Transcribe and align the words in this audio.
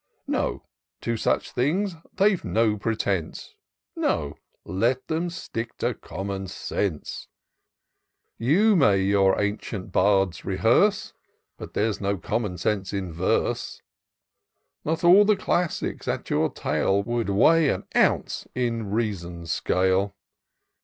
No, 0.25 0.63
to 1.01 1.15
such 1.15 1.51
things 1.51 1.93
they've 2.15 2.43
no 2.43 2.75
pretence; 2.75 3.53
No— 3.95 4.35
^let 4.65 5.05
them 5.05 5.29
stick 5.29 5.77
to 5.77 5.93
common 5.93 6.47
sense: 6.47 7.27
You 8.39 8.75
may 8.75 8.97
your 9.03 9.39
ancient 9.39 9.91
bards 9.91 10.43
rehearse, 10.43 11.13
But 11.55 11.75
there's 11.75 12.01
no 12.01 12.17
common 12.17 12.57
sense 12.57 12.93
in 12.93 13.13
verse; 13.13 13.83
Not 14.83 15.03
all 15.03 15.23
the 15.23 15.37
classics 15.37 16.07
at 16.07 16.31
your 16.31 16.49
tail 16.51 17.03
Would 17.03 17.29
weigh 17.29 17.69
an 17.69 17.83
ounce 17.95 18.47
in 18.55 18.89
reason's 18.89 19.51
scale. 19.51 20.15